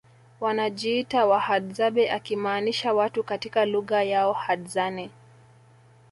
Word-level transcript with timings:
wanajiita 0.39 1.25
Wahadzabe 1.25 2.11
akimaanisha 2.11 2.93
watu 2.93 3.23
katika 3.23 3.65
lugha 3.65 4.03
yao 4.03 4.33
Hadzane 4.33 5.09